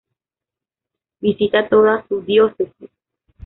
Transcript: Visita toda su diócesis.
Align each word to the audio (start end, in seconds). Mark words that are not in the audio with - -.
Visita 1.21 1.69
toda 1.69 2.03
su 2.07 2.21
diócesis. 2.23 2.89